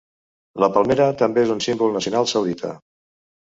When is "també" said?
1.19-1.43